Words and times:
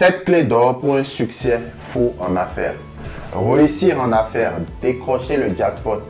7 0.00 0.24
clés 0.24 0.44
d'or 0.44 0.78
pour 0.78 0.96
un 0.96 1.04
succès 1.04 1.60
fou 1.78 2.14
en 2.18 2.34
affaires. 2.34 2.76
Réussir 3.34 4.00
en 4.00 4.12
affaires, 4.12 4.54
décrocher 4.80 5.36
le 5.36 5.54
jackpot, 5.54 6.00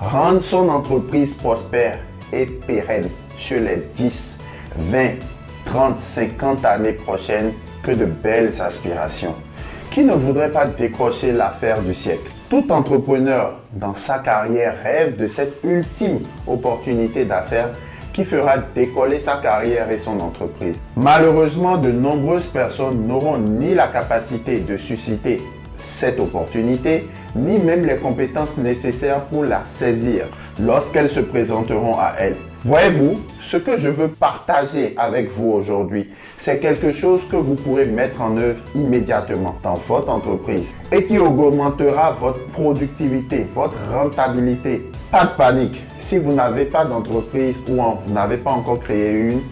rendre 0.00 0.40
son 0.40 0.70
entreprise 0.70 1.34
prospère 1.34 1.98
et 2.32 2.46
pérenne 2.46 3.10
sur 3.36 3.60
les 3.60 3.82
10, 3.94 4.38
20, 4.78 5.08
30, 5.66 6.00
50 6.00 6.64
années 6.64 6.94
prochaines, 6.94 7.52
que 7.82 7.90
de 7.90 8.06
belles 8.06 8.62
aspirations. 8.62 9.34
Qui 9.90 10.04
ne 10.04 10.14
voudrait 10.14 10.50
pas 10.50 10.64
décrocher 10.64 11.32
l'affaire 11.32 11.82
du 11.82 11.92
siècle? 11.92 12.32
Tout 12.48 12.72
entrepreneur 12.72 13.60
dans 13.74 13.92
sa 13.92 14.20
carrière 14.20 14.76
rêve 14.82 15.18
de 15.18 15.26
cette 15.26 15.62
ultime 15.62 16.20
opportunité 16.46 17.26
d'affaires 17.26 17.72
qui 18.14 18.24
fera 18.24 18.56
décoller 18.74 19.18
sa 19.18 19.36
carrière 19.36 19.90
et 19.90 19.98
son 19.98 20.18
entreprise. 20.20 20.76
Malheureusement, 20.96 21.76
de 21.76 21.90
nombreuses 21.90 22.46
personnes 22.46 23.06
n'auront 23.06 23.36
ni 23.36 23.74
la 23.74 23.88
capacité 23.88 24.60
de 24.60 24.76
susciter 24.76 25.42
cette 25.76 26.20
opportunité, 26.20 27.08
ni 27.34 27.58
même 27.58 27.84
les 27.84 27.96
compétences 27.96 28.56
nécessaires 28.56 29.24
pour 29.26 29.44
la 29.44 29.64
saisir 29.64 30.26
lorsqu'elles 30.60 31.10
se 31.10 31.20
présenteront 31.20 31.98
à 31.98 32.14
elles. 32.18 32.36
Voyez-vous, 32.64 33.20
ce 33.40 33.58
que 33.58 33.76
je 33.76 33.90
veux 33.90 34.08
partager 34.08 34.94
avec 34.96 35.30
vous 35.30 35.50
aujourd'hui, 35.50 36.10
c'est 36.38 36.60
quelque 36.60 36.92
chose 36.92 37.20
que 37.30 37.36
vous 37.36 37.56
pourrez 37.56 37.86
mettre 37.86 38.22
en 38.22 38.38
œuvre 38.38 38.60
immédiatement 38.74 39.56
dans 39.62 39.74
votre 39.74 40.10
entreprise 40.10 40.74
et 40.90 41.04
qui 41.04 41.18
augmentera 41.18 42.12
votre 42.12 42.46
productivité, 42.46 43.44
votre 43.52 43.76
rentabilité. 43.92 44.88
Pas 45.14 45.26
de 45.26 45.36
panique, 45.36 45.80
si 45.96 46.18
vous 46.18 46.32
n'avez 46.32 46.64
pas 46.64 46.84
d'entreprise 46.84 47.54
ou 47.68 47.74
vous 47.74 48.12
n'avez 48.12 48.36
pas 48.36 48.50
encore 48.50 48.80
créé 48.80 49.12
une, 49.12 49.42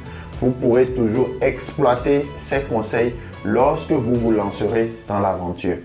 vous 0.40 0.50
pourrez 0.50 0.86
toujours 0.86 1.28
exploiter 1.40 2.26
ces 2.36 2.62
conseils 2.62 3.14
lorsque 3.44 3.92
vous 3.92 4.16
vous 4.16 4.32
lancerez 4.32 4.92
dans 5.06 5.20
l'aventure. 5.20 5.76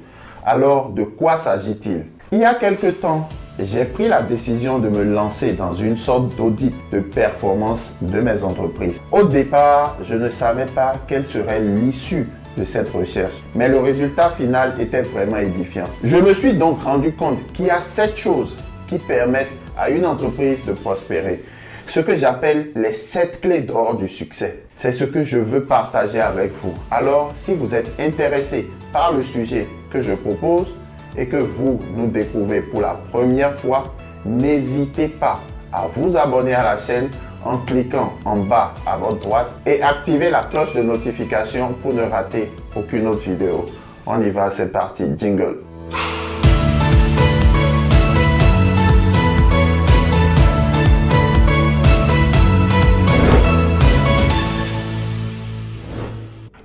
Alors, 0.44 0.90
de 0.90 1.04
quoi 1.04 1.38
s'agit-il? 1.38 2.06
Il 2.32 2.40
y 2.40 2.44
a 2.44 2.56
quelque 2.56 2.88
temps, 2.88 3.30
j'ai 3.60 3.86
pris 3.86 4.08
la 4.08 4.24
décision 4.24 4.80
de 4.80 4.90
me 4.90 5.04
lancer 5.04 5.52
dans 5.54 5.76
une 5.76 5.98
sorte 5.98 6.36
d'audit 6.36 6.74
de 6.92 7.00
performance 7.00 7.94
de 8.02 8.20
mes 8.20 8.44
entreprises. 8.44 9.00
Au 9.12 9.22
départ, 9.26 9.98
je 10.02 10.16
ne 10.16 10.32
savais 10.32 10.66
pas 10.66 10.96
quelle 11.08 11.28
serait 11.28 11.62
l'issue 11.62 12.28
de 12.58 12.64
cette 12.64 12.90
recherche, 12.90 13.36
mais 13.54 13.70
le 13.70 13.78
résultat 13.78 14.32
final 14.32 14.74
était 14.80 15.04
vraiment 15.04 15.38
édifiant. 15.38 15.86
Je 16.04 16.18
me 16.18 16.34
suis 16.34 16.56
donc 16.56 16.82
rendu 16.82 17.14
compte 17.14 17.38
qu'il 17.54 17.68
y 17.68 17.70
a 17.70 17.80
sept 17.80 18.18
choses 18.18 18.58
qui 18.88 18.98
permettent 18.98 19.52
à 19.78 19.90
une 19.90 20.06
entreprise 20.06 20.66
de 20.66 20.74
prospérer. 20.74 21.44
Ce 21.86 22.00
que 22.00 22.16
j'appelle 22.16 22.72
les 22.76 22.92
sept 22.92 23.42
clés 23.42 23.62
d'or 23.62 23.98
du 23.98 24.08
succès. 24.08 24.64
C'est 24.76 24.92
ce 24.92 25.06
que 25.06 25.24
je 25.24 25.38
veux 25.38 25.64
partager 25.64 26.20
avec 26.20 26.52
vous. 26.62 26.74
Alors, 26.92 27.32
si 27.36 27.54
vous 27.54 27.74
êtes 27.74 27.90
intéressé 28.00 28.70
par 28.92 29.14
le 29.14 29.22
sujet 29.22 29.68
que 29.90 30.02
je 30.02 30.14
propose, 30.14 30.74
et 31.18 31.26
que 31.26 31.38
vous 31.38 31.80
nous 31.96 32.08
découvrez 32.08 32.62
pour 32.62 32.82
la 32.82 32.98
première 33.12 33.56
fois, 33.56 33.96
n'hésitez 34.26 35.08
pas 35.08 35.40
à 35.74 35.88
vous 35.88 36.16
abonner 36.16 36.54
à 36.54 36.64
la 36.64 36.78
chaîne 36.78 37.10
en 37.44 37.58
cliquant 37.58 38.14
en 38.24 38.38
bas 38.38 38.74
à 38.86 38.98
votre 38.98 39.20
droite 39.20 39.48
et 39.66 39.82
activer 39.82 40.30
la 40.30 40.42
cloche 40.42 40.76
de 40.76 40.84
notification 40.84 41.74
pour 41.82 41.94
ne 41.94 42.04
rater 42.04 42.52
aucune 42.76 43.08
autre 43.08 43.22
vidéo. 43.22 43.66
On 44.06 44.22
y 44.22 44.30
va, 44.30 44.50
c'est 44.50 44.72
parti, 44.72 45.06
jingle. 45.18 45.58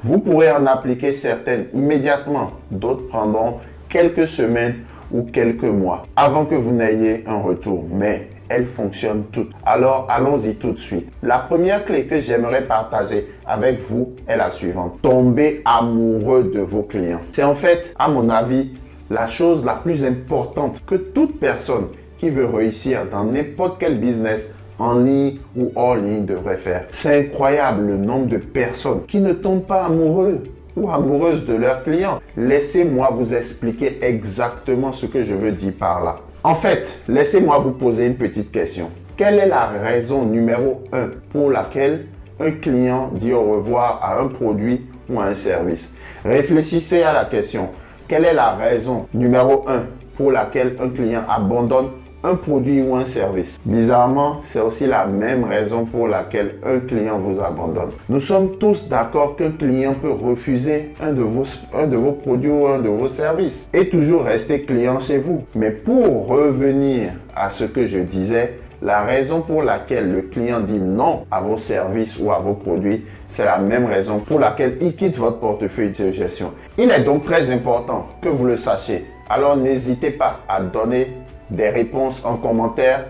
Vous 0.05 0.19
pourrez 0.19 0.51
en 0.51 0.67
appliquer 0.67 1.13
certaines 1.13 1.67
immédiatement, 1.73 2.51
d'autres 2.73 3.07
prendront 3.07 3.61
quelques 3.89 4.27
semaines 4.27 4.79
ou 5.13 5.23
quelques 5.23 5.63
mois 5.63 6.03
avant 6.17 6.45
que 6.45 6.57
vous 6.57 6.73
n'ayez 6.73 7.25
un 7.29 7.41
retour. 7.41 7.85
Mais 7.89 8.29
elles 8.49 8.67
fonctionnent 8.67 9.27
toutes. 9.31 9.53
Alors 9.65 10.09
allons-y 10.11 10.57
tout 10.57 10.73
de 10.73 10.79
suite. 10.79 11.09
La 11.23 11.39
première 11.39 11.85
clé 11.85 12.07
que 12.07 12.21
j'aimerais 12.21 12.65
partager 12.65 13.29
avec 13.47 13.81
vous 13.81 14.15
est 14.27 14.37
la 14.37 14.51
suivante. 14.51 15.01
Tomber 15.03 15.63
amoureux 15.65 16.51
de 16.53 16.61
vos 16.61 16.83
clients. 16.83 17.21
C'est 17.31 17.45
en 17.45 17.55
fait, 17.55 17.95
à 17.97 18.09
mon 18.09 18.29
avis, 18.29 18.73
la 19.09 19.29
chose 19.29 19.65
la 19.65 19.75
plus 19.75 20.05
importante 20.05 20.83
que 20.85 20.97
toute 20.97 21.39
personne 21.39 21.87
qui 22.19 22.29
veut 22.29 22.47
réussir 22.47 23.07
dans 23.11 23.25
n'importe 23.25 23.77
quel 23.79 24.01
business 24.01 24.53
en 24.83 24.95
ligne 24.99 25.39
ou 25.57 25.71
hors 25.77 25.95
ligne 25.95 26.25
devrait 26.25 26.57
faire. 26.57 26.87
C'est 26.91 27.21
incroyable 27.21 27.87
le 27.87 27.97
nombre 27.97 28.27
de 28.27 28.39
personnes 28.39 29.03
qui 29.07 29.21
ne 29.21 29.33
tombent 29.33 29.65
pas 29.65 29.85
amoureux 29.85 30.43
ou 30.77 30.91
amoureuses 30.91 31.45
de 31.47 31.55
leurs 31.55 31.85
clients. 31.85 32.21
Laissez-moi 32.37 33.11
vous 33.13 33.33
expliquer 33.33 33.99
exactement 34.03 34.91
ce 34.91 35.07
que 35.07 35.23
je 35.23 35.35
veux 35.35 35.53
dire 35.53 35.75
par 35.79 36.03
là. 36.03 36.17
En 36.43 36.57
fait, 36.57 36.99
laissez-moi 37.09 37.59
vous 37.59 37.71
poser 37.71 38.07
une 38.07 38.17
petite 38.17 38.51
question. 38.51 38.91
Quelle 39.17 39.39
est 39.39 39.47
la 39.47 39.67
raison 39.67 40.25
numéro 40.25 40.83
1 40.93 41.11
pour 41.31 41.51
laquelle 41.51 42.07
un 42.41 42.51
client 42.51 43.11
dit 43.15 43.33
au 43.33 43.43
revoir 43.43 44.01
à 44.03 44.21
un 44.21 44.27
produit 44.27 44.81
ou 45.09 45.21
à 45.21 45.27
un 45.27 45.35
service? 45.35 45.93
Réfléchissez 46.25 47.03
à 47.03 47.13
la 47.13 47.27
question. 47.27 47.69
Quelle 48.09 48.25
est 48.25 48.35
la 48.35 48.53
raison 48.53 49.07
numéro 49.15 49.65
1 49.69 49.83
pour 50.17 50.33
laquelle 50.33 50.77
un 50.83 50.89
client 50.89 51.23
abandonne 51.29 51.91
un 52.25 52.35
produit 52.37 52.83
ou 52.83 52.95
un 52.95 53.05
service. 53.05 53.59
Bizarrement, 53.65 54.41
c'est 54.45 54.61
aussi 54.61 54.87
la 54.87 55.07
même 55.07 55.45
raison 55.45 55.85
pour 55.85 56.09
laquelle 56.09 56.57
un 56.65 56.81
client 56.81 57.19
vous 57.19 57.41
abandonne. 57.41 57.91
Nous 58.09 58.21
sommes 58.21 58.57
tous 58.59 58.89
d'accord 58.89 59.37
qu'un 59.37 59.51
client 59.51 59.95
peut 59.95 60.13
refuser 60.13 60.91
un 61.03 61.13
de, 61.13 61.23
vos, 61.23 61.45
un 61.75 61.87
de 61.87 61.97
vos 61.97 62.13
produits 62.13 62.51
ou 62.51 62.67
un 62.67 62.79
de 62.79 62.89
vos 62.89 63.09
services 63.09 63.69
et 63.73 63.89
toujours 63.89 64.25
rester 64.25 64.63
client 64.63 65.01
chez 65.01 65.19
vous. 65.19 65.45
Mais 65.55 65.71
pour 65.71 66.27
revenir 66.29 67.13
à 67.35 67.51
ce 67.51 67.65
que 67.65 67.87
je 67.87 67.99
disais, 67.99 68.59
la 68.83 69.03
raison 69.03 69.43
pour 69.43 69.63
laquelle 69.63 70.13
le 70.13 70.23
client 70.23 70.59
dit 70.59 70.81
non 70.81 71.25
à 71.31 71.41
vos 71.41 71.57
services 71.57 72.19
ou 72.19 72.33
à 72.33 72.39
vos 72.41 72.55
produits, 72.55 73.05
c'est 73.29 73.45
la 73.45 73.59
même 73.59 73.87
raison 73.87 74.19
pour 74.19 74.41
laquelle 74.41 74.77
il 74.81 74.97
quitte 74.97 75.17
votre 75.17 75.39
portefeuille 75.39 75.93
de 75.93 76.11
gestion. 76.11 76.51
Il 76.77 76.91
est 76.91 77.05
donc 77.05 77.25
très 77.25 77.51
important 77.53 78.09
que 78.21 78.29
vous 78.29 78.45
le 78.45 78.57
sachiez. 78.57 79.07
Alors 79.31 79.57
n'hésitez 79.57 80.11
pas 80.11 80.41
à 80.49 80.61
donner 80.61 81.13
des 81.53 81.69
réponses 81.69 82.25
en 82.25 82.37
commentaire 82.37 83.07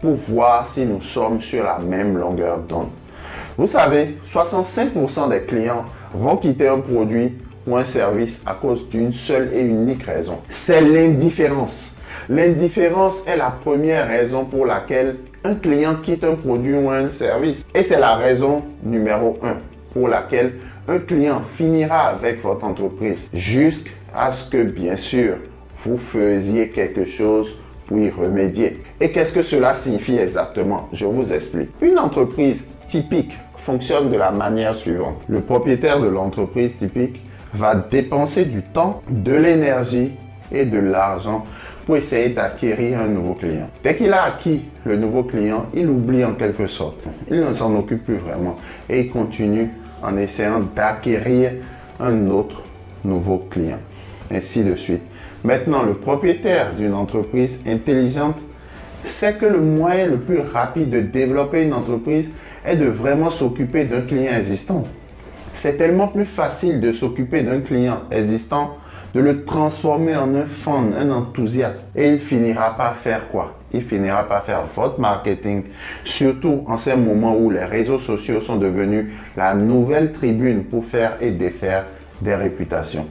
pour 0.00 0.14
voir 0.14 0.66
si 0.68 0.84
nous 0.84 1.00
sommes 1.00 1.40
sur 1.40 1.64
la 1.64 1.78
même 1.78 2.16
longueur 2.16 2.58
d'onde. 2.58 2.90
Vous 3.56 3.66
savez, 3.66 4.16
65% 4.30 5.30
des 5.30 5.40
clients 5.40 5.84
vont 6.12 6.36
quitter 6.36 6.68
un 6.68 6.78
produit 6.78 7.34
ou 7.66 7.76
un 7.76 7.84
service 7.84 8.42
à 8.46 8.54
cause 8.54 8.88
d'une 8.88 9.12
seule 9.12 9.50
et 9.54 9.62
unique 9.62 10.04
raison. 10.04 10.38
C'est 10.48 10.80
l'indifférence. 10.80 11.92
L'indifférence 12.28 13.22
est 13.26 13.36
la 13.36 13.50
première 13.50 14.06
raison 14.08 14.44
pour 14.44 14.66
laquelle 14.66 15.16
un 15.42 15.54
client 15.54 15.96
quitte 16.02 16.24
un 16.24 16.34
produit 16.34 16.74
ou 16.74 16.90
un 16.90 17.10
service. 17.10 17.64
Et 17.74 17.82
c'est 17.82 17.98
la 17.98 18.14
raison 18.14 18.62
numéro 18.82 19.38
un 19.42 19.56
pour 19.92 20.08
laquelle 20.08 20.54
un 20.88 20.98
client 20.98 21.40
finira 21.54 22.08
avec 22.08 22.42
votre 22.42 22.64
entreprise 22.64 23.30
jusqu'à 23.32 24.30
ce 24.32 24.48
que, 24.50 24.62
bien 24.62 24.96
sûr, 24.96 25.36
vous 25.78 25.98
faisiez 25.98 26.68
quelque 26.68 27.04
chose 27.04 27.56
remédier. 27.90 28.82
Et 29.00 29.12
qu'est-ce 29.12 29.32
que 29.32 29.42
cela 29.42 29.74
signifie 29.74 30.16
exactement? 30.16 30.88
Je 30.92 31.06
vous 31.06 31.32
explique. 31.32 31.70
Une 31.80 31.98
entreprise 31.98 32.68
typique 32.88 33.32
fonctionne 33.58 34.10
de 34.10 34.16
la 34.16 34.30
manière 34.30 34.74
suivante. 34.74 35.20
Le 35.28 35.40
propriétaire 35.40 36.00
de 36.00 36.08
l'entreprise 36.08 36.76
typique 36.76 37.20
va 37.54 37.74
dépenser 37.74 38.44
du 38.44 38.62
temps, 38.62 39.02
de 39.08 39.32
l'énergie 39.32 40.12
et 40.52 40.64
de 40.64 40.78
l'argent 40.78 41.44
pour 41.84 41.96
essayer 41.96 42.30
d'acquérir 42.30 43.00
un 43.00 43.06
nouveau 43.06 43.34
client. 43.34 43.68
Dès 43.82 43.96
qu'il 43.96 44.12
a 44.12 44.24
acquis 44.24 44.62
le 44.84 44.96
nouveau 44.96 45.22
client, 45.22 45.66
il 45.74 45.88
oublie 45.88 46.24
en 46.24 46.34
quelque 46.34 46.66
sorte. 46.66 47.02
Il 47.30 47.40
ne 47.40 47.54
s'en 47.54 47.74
occupe 47.76 48.04
plus 48.04 48.16
vraiment 48.16 48.56
et 48.88 49.00
il 49.00 49.10
continue 49.10 49.70
en 50.02 50.16
essayant 50.16 50.60
d'acquérir 50.74 51.52
un 52.00 52.28
autre 52.28 52.62
nouveau 53.04 53.46
client. 53.50 53.78
Ainsi 54.30 54.64
de 54.64 54.74
suite. 54.74 55.02
Maintenant, 55.46 55.84
le 55.84 55.94
propriétaire 55.94 56.72
d'une 56.76 56.92
entreprise 56.92 57.60
intelligente 57.68 58.40
sait 59.04 59.34
que 59.34 59.46
le 59.46 59.60
moyen 59.60 60.06
le 60.06 60.16
plus 60.16 60.40
rapide 60.40 60.90
de 60.90 60.98
développer 60.98 61.62
une 61.62 61.72
entreprise 61.72 62.32
est 62.64 62.74
de 62.74 62.86
vraiment 62.86 63.30
s'occuper 63.30 63.84
d'un 63.84 64.00
client 64.00 64.32
existant. 64.36 64.82
C'est 65.52 65.76
tellement 65.76 66.08
plus 66.08 66.24
facile 66.24 66.80
de 66.80 66.90
s'occuper 66.90 67.42
d'un 67.42 67.60
client 67.60 67.98
existant, 68.10 68.76
de 69.14 69.20
le 69.20 69.44
transformer 69.44 70.16
en 70.16 70.34
un 70.34 70.46
fan, 70.46 70.92
un 70.98 71.10
enthousiaste. 71.10 71.90
Et 71.94 72.08
il 72.08 72.18
finira 72.18 72.76
par 72.76 72.96
faire 72.96 73.28
quoi? 73.28 73.54
Il 73.72 73.82
finira 73.82 74.24
par 74.24 74.42
faire 74.42 74.64
votre 74.74 74.98
marketing, 74.98 75.62
surtout 76.02 76.64
en 76.66 76.76
ces 76.76 76.96
moments 76.96 77.36
où 77.36 77.50
les 77.50 77.64
réseaux 77.64 78.00
sociaux 78.00 78.40
sont 78.40 78.56
devenus 78.56 79.12
la 79.36 79.54
nouvelle 79.54 80.12
tribune 80.12 80.64
pour 80.64 80.84
faire 80.84 81.18
et 81.20 81.30
défaire 81.30 81.84
des 82.20 82.34
réputations. 82.34 83.06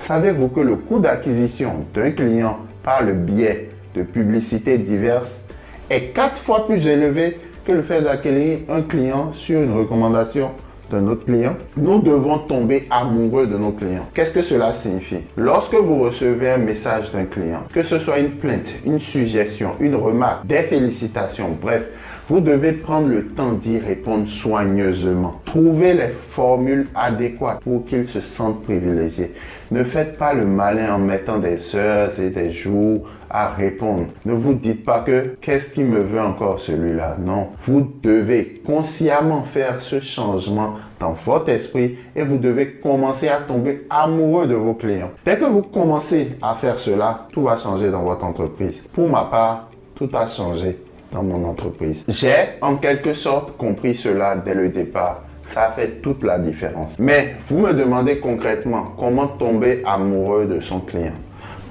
Savez-vous 0.00 0.48
que 0.48 0.60
le 0.60 0.76
coût 0.76 0.98
d'acquisition 0.98 1.84
d'un 1.94 2.10
client 2.12 2.60
par 2.82 3.02
le 3.02 3.12
biais 3.12 3.70
de 3.94 4.02
publicités 4.02 4.78
diverses 4.78 5.46
est 5.90 6.14
quatre 6.14 6.38
fois 6.38 6.66
plus 6.66 6.84
élevé 6.86 7.38
que 7.66 7.72
le 7.72 7.82
fait 7.82 8.00
d'acquérir 8.00 8.60
un 8.70 8.80
client 8.80 9.32
sur 9.34 9.60
une 9.60 9.74
recommandation 9.74 10.52
de 10.90 10.98
notre 10.98 11.24
client, 11.24 11.56
nous 11.76 12.00
devons 12.00 12.38
tomber 12.38 12.86
amoureux 12.90 13.46
de 13.46 13.56
nos 13.56 13.70
clients. 13.70 14.06
Qu'est-ce 14.12 14.34
que 14.34 14.42
cela 14.42 14.74
signifie? 14.74 15.20
Lorsque 15.36 15.74
vous 15.74 16.02
recevez 16.02 16.50
un 16.50 16.58
message 16.58 17.12
d'un 17.12 17.24
client, 17.24 17.64
que 17.72 17.82
ce 17.82 17.98
soit 17.98 18.18
une 18.18 18.32
plainte, 18.32 18.68
une 18.84 18.98
suggestion, 18.98 19.70
une 19.80 19.94
remarque, 19.94 20.46
des 20.46 20.62
félicitations, 20.62 21.56
bref, 21.60 21.86
vous 22.28 22.40
devez 22.40 22.72
prendre 22.72 23.08
le 23.08 23.26
temps 23.26 23.52
d'y 23.52 23.78
répondre 23.78 24.28
soigneusement. 24.28 25.40
Trouvez 25.44 25.94
les 25.94 26.10
formules 26.30 26.86
adéquates 26.94 27.60
pour 27.60 27.84
qu'ils 27.84 28.06
se 28.06 28.20
sentent 28.20 28.62
privilégiés. 28.62 29.32
Ne 29.70 29.82
faites 29.82 30.16
pas 30.16 30.34
le 30.34 30.44
malin 30.44 30.94
en 30.94 30.98
mettant 30.98 31.38
des 31.38 31.74
heures 31.74 32.12
et 32.20 32.30
des 32.30 32.50
jours 32.52 33.06
à 33.30 33.50
répondre. 33.50 34.06
Ne 34.24 34.32
vous 34.32 34.54
dites 34.54 34.84
pas 34.84 35.00
que 35.00 35.36
qu'est-ce 35.40 35.72
qui 35.72 35.84
me 35.84 36.00
veut 36.00 36.20
encore 36.20 36.58
celui-là. 36.58 37.16
Non, 37.18 37.48
vous 37.58 37.90
devez 38.02 38.60
consciemment 38.66 39.42
faire 39.42 39.80
ce 39.80 40.00
changement 40.00 40.74
dans 40.98 41.12
votre 41.12 41.48
esprit 41.48 41.96
et 42.14 42.22
vous 42.22 42.38
devez 42.38 42.72
commencer 42.72 43.28
à 43.28 43.38
tomber 43.38 43.86
amoureux 43.88 44.46
de 44.46 44.54
vos 44.54 44.74
clients. 44.74 45.10
Dès 45.24 45.38
que 45.38 45.44
vous 45.44 45.62
commencez 45.62 46.32
à 46.42 46.54
faire 46.54 46.78
cela, 46.78 47.26
tout 47.32 47.42
va 47.42 47.56
changer 47.56 47.90
dans 47.90 48.02
votre 48.02 48.24
entreprise. 48.24 48.82
Pour 48.92 49.08
ma 49.08 49.24
part, 49.24 49.70
tout 49.94 50.10
a 50.12 50.26
changé 50.26 50.78
dans 51.12 51.22
mon 51.22 51.48
entreprise. 51.48 52.04
J'ai 52.08 52.34
en 52.60 52.76
quelque 52.76 53.14
sorte 53.14 53.56
compris 53.56 53.94
cela 53.94 54.36
dès 54.36 54.54
le 54.54 54.68
départ. 54.68 55.22
Ça 55.44 55.72
fait 55.74 56.00
toute 56.00 56.22
la 56.22 56.38
différence. 56.38 56.96
Mais 56.98 57.34
vous 57.48 57.58
me 57.58 57.72
demandez 57.72 58.18
concrètement 58.18 58.92
comment 58.96 59.26
tomber 59.26 59.82
amoureux 59.84 60.46
de 60.46 60.60
son 60.60 60.78
client. 60.78 61.14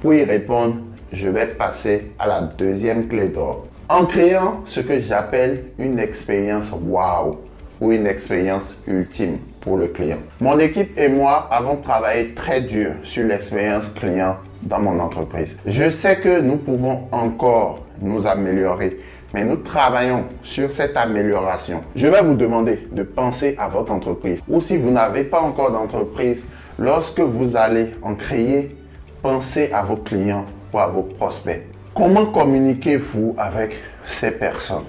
Pour 0.02 0.12
y 0.12 0.24
répondre, 0.24 0.74
je 1.12 1.28
vais 1.28 1.46
passer 1.46 2.12
à 2.18 2.26
la 2.26 2.42
deuxième 2.42 3.08
clé 3.08 3.28
d'or. 3.28 3.66
En 3.88 4.04
créant 4.06 4.62
ce 4.66 4.80
que 4.80 5.00
j'appelle 5.00 5.64
une 5.78 5.98
expérience 5.98 6.70
wow 6.72 7.40
ou 7.80 7.92
une 7.92 8.06
expérience 8.06 8.78
ultime 8.86 9.38
pour 9.60 9.76
le 9.76 9.88
client. 9.88 10.18
Mon 10.40 10.58
équipe 10.58 10.96
et 10.98 11.08
moi 11.08 11.48
avons 11.50 11.76
travaillé 11.76 12.34
très 12.34 12.60
dur 12.60 12.92
sur 13.02 13.26
l'expérience 13.26 13.90
client 13.90 14.36
dans 14.62 14.78
mon 14.78 15.00
entreprise. 15.00 15.56
Je 15.66 15.90
sais 15.90 16.16
que 16.16 16.40
nous 16.40 16.56
pouvons 16.56 17.08
encore 17.10 17.86
nous 18.00 18.26
améliorer 18.26 19.00
mais 19.32 19.44
nous 19.44 19.56
travaillons 19.56 20.24
sur 20.42 20.70
cette 20.70 20.96
amélioration. 20.96 21.80
Je 21.94 22.06
vais 22.06 22.22
vous 22.22 22.34
demander 22.34 22.80
de 22.90 23.02
penser 23.02 23.54
à 23.58 23.68
votre 23.68 23.92
entreprise. 23.92 24.42
Ou 24.48 24.60
si 24.60 24.76
vous 24.76 24.90
n'avez 24.90 25.24
pas 25.24 25.40
encore 25.40 25.70
d'entreprise, 25.70 26.42
lorsque 26.78 27.20
vous 27.20 27.56
allez 27.56 27.90
en 28.02 28.14
créer, 28.14 28.76
pensez 29.22 29.70
à 29.72 29.82
vos 29.82 29.96
clients 29.96 30.46
vos 30.72 31.02
prospects. 31.02 31.66
Comment 31.94 32.26
communiquez-vous 32.26 33.34
avec 33.36 33.72
ces 34.06 34.30
personnes? 34.30 34.84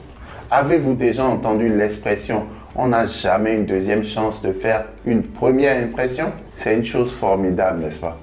Avez-vous 0.50 0.94
déjà 0.94 1.26
entendu 1.26 1.70
l'expression 1.70 2.44
on 2.76 2.88
n'a 2.88 3.06
jamais 3.06 3.56
une 3.56 3.66
deuxième 3.66 4.06
chance 4.06 4.42
de 4.42 4.54
faire 4.54 4.86
une 5.06 5.24
première 5.24 5.84
impression? 5.84 6.32
C'est 6.56 6.76
une 6.76 6.86
chose 6.86 7.12
formidable, 7.12 7.82
n'est-ce 7.82 8.00
pas? 8.00 8.18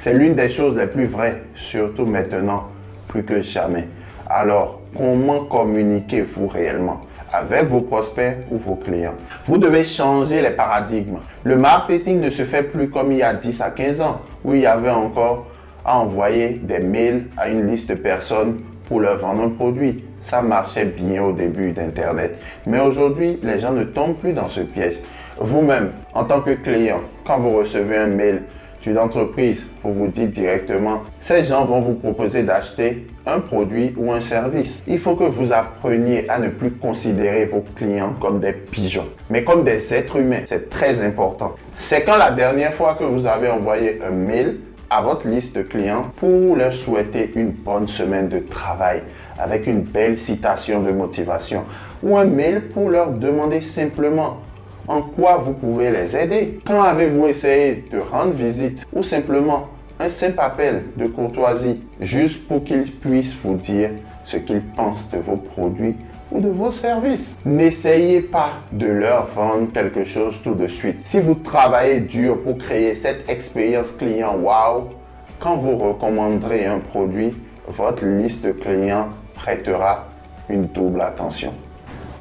C'est 0.00 0.14
l'une 0.14 0.34
des 0.34 0.48
choses 0.48 0.76
les 0.76 0.86
plus 0.86 1.04
vraies, 1.04 1.42
surtout 1.54 2.06
maintenant, 2.06 2.68
plus 3.06 3.22
que 3.22 3.40
jamais. 3.42 3.86
Alors, 4.28 4.80
comment 4.96 5.44
communiquez-vous 5.44 6.48
réellement 6.48 7.02
avec 7.32 7.64
vos 7.64 7.82
prospects 7.82 8.36
ou 8.50 8.58
vos 8.58 8.76
clients? 8.76 9.14
Vous 9.46 9.58
devez 9.58 9.84
changer 9.84 10.42
les 10.42 10.50
paradigmes. 10.50 11.18
Le 11.44 11.56
marketing 11.56 12.20
ne 12.20 12.30
se 12.30 12.44
fait 12.44 12.64
plus 12.64 12.88
comme 12.90 13.12
il 13.12 13.18
y 13.18 13.22
a 13.22 13.34
10 13.34 13.60
à 13.60 13.70
15 13.70 14.00
ans, 14.00 14.22
où 14.44 14.54
il 14.54 14.62
y 14.62 14.66
avait 14.66 14.90
encore 14.90 15.46
à 15.84 15.98
envoyer 15.98 16.60
des 16.62 16.80
mails 16.80 17.24
à 17.36 17.48
une 17.48 17.66
liste 17.66 17.90
de 17.90 17.94
personnes 17.94 18.60
pour 18.88 19.00
leur 19.00 19.18
vendre 19.18 19.42
un 19.42 19.50
produit. 19.50 20.04
Ça 20.22 20.40
marchait 20.42 20.86
bien 20.86 21.22
au 21.22 21.32
début 21.32 21.72
d'Internet. 21.72 22.38
Mais 22.66 22.80
aujourd'hui, 22.80 23.38
les 23.42 23.60
gens 23.60 23.72
ne 23.72 23.84
tombent 23.84 24.16
plus 24.16 24.32
dans 24.32 24.48
ce 24.48 24.60
piège. 24.60 24.96
Vous-même, 25.38 25.90
en 26.14 26.24
tant 26.24 26.40
que 26.40 26.52
client, 26.52 27.00
quand 27.26 27.38
vous 27.38 27.56
recevez 27.58 27.96
un 27.96 28.06
mail 28.06 28.42
d'une 28.82 28.98
entreprise, 28.98 29.64
vous 29.82 29.92
vous 29.92 30.08
dites 30.08 30.32
directement, 30.32 31.02
ces 31.22 31.42
gens 31.44 31.64
vont 31.64 31.80
vous 31.80 31.94
proposer 31.94 32.42
d'acheter 32.42 33.06
un 33.26 33.40
produit 33.40 33.94
ou 33.96 34.12
un 34.12 34.20
service. 34.20 34.82
Il 34.86 34.98
faut 34.98 35.14
que 35.14 35.24
vous 35.24 35.52
appreniez 35.52 36.28
à 36.28 36.38
ne 36.38 36.48
plus 36.48 36.70
considérer 36.70 37.46
vos 37.46 37.64
clients 37.74 38.12
comme 38.20 38.40
des 38.40 38.52
pigeons, 38.52 39.08
mais 39.30 39.42
comme 39.42 39.64
des 39.64 39.94
êtres 39.94 40.16
humains. 40.16 40.42
C'est 40.46 40.68
très 40.68 41.02
important. 41.02 41.54
C'est 41.74 42.02
quand 42.02 42.18
la 42.18 42.30
dernière 42.30 42.74
fois 42.74 42.94
que 42.94 43.04
vous 43.04 43.26
avez 43.26 43.48
envoyé 43.48 44.00
un 44.06 44.10
mail 44.10 44.58
à 44.90 45.02
votre 45.02 45.28
liste 45.28 45.56
de 45.56 45.62
clients 45.62 46.10
pour 46.16 46.56
leur 46.56 46.72
souhaiter 46.72 47.32
une 47.34 47.50
bonne 47.50 47.88
semaine 47.88 48.28
de 48.28 48.38
travail 48.40 49.02
avec 49.38 49.66
une 49.66 49.80
belle 49.80 50.18
citation 50.18 50.82
de 50.82 50.92
motivation 50.92 51.64
ou 52.02 52.16
un 52.16 52.24
mail 52.24 52.68
pour 52.68 52.90
leur 52.90 53.10
demander 53.10 53.60
simplement 53.60 54.38
en 54.86 55.02
quoi 55.02 55.38
vous 55.38 55.54
pouvez 55.54 55.90
les 55.90 56.16
aider. 56.16 56.60
Quand 56.66 56.82
avez-vous 56.82 57.26
essayé 57.26 57.84
de 57.90 57.98
rendre 57.98 58.32
visite 58.32 58.86
ou 58.92 59.02
simplement 59.02 59.68
un 59.98 60.08
simple 60.08 60.40
appel 60.40 60.82
de 60.96 61.06
courtoisie 61.06 61.80
juste 62.00 62.46
pour 62.46 62.64
qu'ils 62.64 62.90
puissent 62.90 63.36
vous 63.42 63.54
dire 63.54 63.90
ce 64.24 64.36
qu'ils 64.36 64.62
pensent 64.62 65.08
de 65.10 65.18
vos 65.18 65.36
produits 65.36 65.96
de 66.40 66.48
vos 66.48 66.72
services. 66.72 67.36
N'essayez 67.44 68.20
pas 68.20 68.54
de 68.72 68.86
leur 68.86 69.26
vendre 69.34 69.72
quelque 69.72 70.04
chose 70.04 70.36
tout 70.42 70.54
de 70.54 70.66
suite. 70.66 70.98
Si 71.04 71.20
vous 71.20 71.34
travaillez 71.34 72.00
dur 72.00 72.42
pour 72.42 72.58
créer 72.58 72.94
cette 72.94 73.28
expérience 73.28 73.92
client 73.92 74.36
wow, 74.36 74.90
quand 75.38 75.56
vous 75.56 75.76
recommanderez 75.76 76.66
un 76.66 76.78
produit, 76.78 77.32
votre 77.68 78.04
liste 78.04 78.44
de 78.46 78.52
clients 78.52 79.08
prêtera 79.34 80.06
une 80.48 80.66
double 80.66 81.00
attention. 81.00 81.52